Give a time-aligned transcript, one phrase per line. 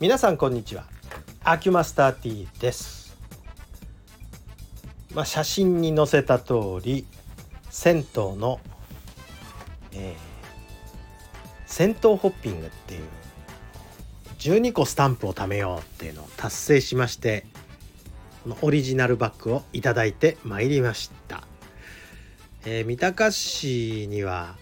[0.00, 0.86] 皆さんこんにちは。
[1.44, 3.16] アキュマスター T です。
[5.14, 7.06] まあ、写真に載せた通り
[7.70, 8.04] 銭湯
[8.34, 8.58] の、
[9.92, 10.16] えー、
[11.66, 13.02] 銭湯ホッピングっていう
[14.40, 17.46] 12個スタンプを貯めようっていうのを達成しまして
[18.42, 21.44] このオリジナルバッグをいただいてまいりました、
[22.66, 24.56] えー、三鷹市には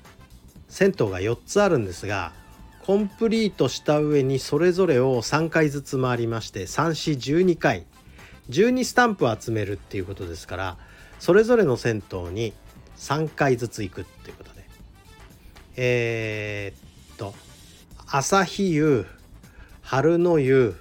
[0.68, 2.32] 銭湯が4つあるんですが
[2.84, 7.86] コンプリートした上にそれぞれを3回ずつ回りまして3412回。
[8.50, 10.76] 12スタンプ集めるっていうことですから
[11.20, 12.52] それぞれの銭湯に
[12.96, 14.62] 3回ずつ行くっていうことで。
[15.76, 17.34] えー、っと
[18.06, 19.06] 朝日湯
[19.80, 20.76] 春の湯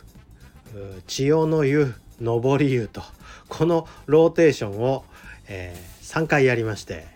[1.07, 3.01] 千代の湯上り湯と
[3.47, 5.05] このローテーションを、
[5.47, 7.07] えー、3回やりまして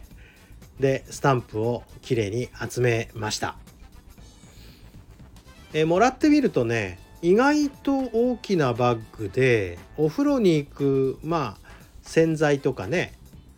[0.79, 3.57] でスタンプをきれいに集めました。
[5.75, 11.69] え、もらってみるとね意外と大きなバッグでお風呂に行くまあ
[12.01, 13.13] 洗剤とかね、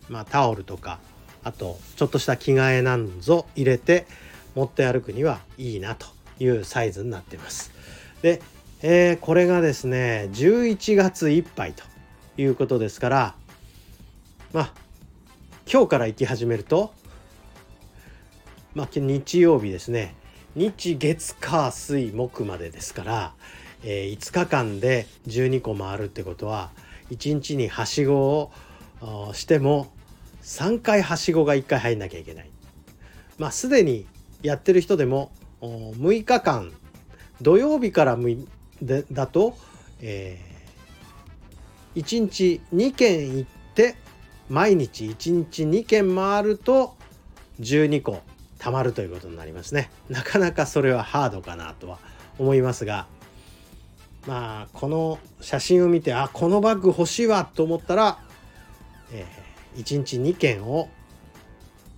[0.08, 0.98] まあ、タオルとか
[1.44, 4.06] あとちょっとした着替えなんぞ入れて
[4.56, 6.06] 持って歩くにはいいなと
[6.40, 7.70] いうサイズになってます。
[8.20, 8.42] で、
[8.82, 11.84] えー、これがですね11月いっぱいと
[12.36, 13.34] いうことですから
[14.52, 14.72] まあ
[15.72, 16.92] 今日から行き始めると
[18.74, 20.16] まあ日曜日ですね
[20.58, 23.32] 日月火水木までですから、
[23.84, 26.70] えー、5日間で12個回るってことは
[27.10, 28.52] 1日にはしごを
[29.32, 29.86] しても
[30.42, 32.50] 3回はしごが1回入んなきゃいけない。
[33.38, 34.06] まあすでに
[34.42, 36.72] やってる人でも6日間
[37.40, 38.18] 土曜日から
[38.82, 39.56] でだと、
[40.00, 43.94] えー、1日2軒行って
[44.48, 46.96] 毎日1日2軒回ると
[47.60, 48.22] 12個
[48.58, 49.90] たまるということになりますね。
[50.08, 51.98] なかなかそれはハードかなとは
[52.38, 53.06] 思いますが。
[54.26, 58.18] まあこの写真を見てあこのバッグ欲しいわと思ったら、
[59.10, 60.90] えー、1日2件を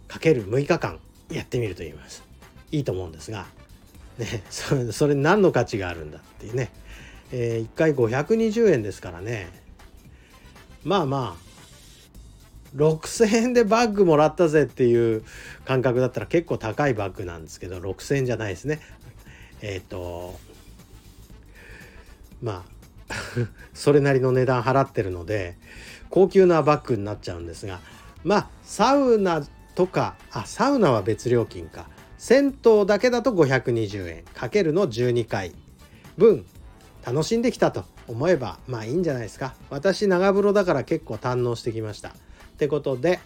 [0.06, 1.00] かける6日間
[1.30, 2.22] やってみると言います。
[2.70, 3.46] いいと思うんですが、
[4.18, 6.70] ね、それそれ何の価値があるんだっていうね、
[7.32, 9.48] えー、1回520円ですからね。
[10.84, 11.49] まあまあ
[12.76, 15.24] 6,000円でバッグもらったぜっていう
[15.64, 18.80] 感覚だったら結構高いバッグなんですけど6,000円じゃないですね。
[19.62, 20.38] えっ、ー、と
[22.42, 22.64] ま
[23.08, 23.14] あ
[23.74, 25.56] それなりの値段払ってるので
[26.08, 27.80] 高級なバッグになっちゃうんですが
[28.24, 31.88] まあサウナとかあサウナは別料金か
[32.18, 35.54] 銭湯だけだと520円かけるの12回
[36.16, 36.44] 分
[37.04, 42.14] 楽しんできたと思えばまあいいんじゃないですか私長風呂だから結構堪能してきました。
[42.60, 43.20] ってことで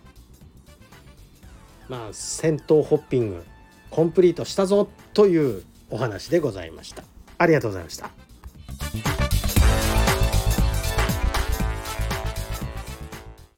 [1.88, 3.44] まあ戦闘ホッピング
[3.90, 7.02] コンプリートしたぞというお話でございました。
[7.38, 8.10] ありがとうございました。